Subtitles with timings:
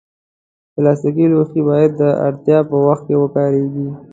[0.73, 3.87] پلاستيکي لوښي باید د اړتیا پر وخت وکارېږي.